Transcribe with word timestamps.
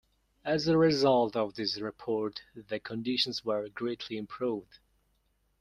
As 0.43 0.67
a 0.67 0.79
result 0.79 1.35
of 1.35 1.53
this 1.53 1.79
report 1.79 2.41
the 2.55 2.79
conditions 2.79 3.45
were 3.45 3.69
greatly 3.69 4.17
improved. 4.17 4.79